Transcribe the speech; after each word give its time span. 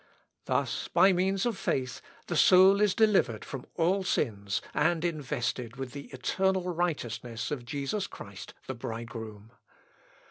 Thus, 0.45 0.87
by 0.87 1.13
means 1.13 1.45
of 1.45 1.59
faith, 1.59 2.01
the 2.25 2.35
soul 2.35 2.81
is 2.81 2.95
delivered 2.95 3.45
from 3.45 3.67
all 3.75 4.03
sins, 4.03 4.59
and 4.73 5.05
invested 5.05 5.75
with 5.75 5.91
the 5.91 6.05
eternal 6.07 6.73
righteousness 6.73 7.51
of 7.51 7.65
Jesus 7.65 8.07
Christ 8.07 8.55
the 8.65 8.73
bridegroom. 8.73 9.51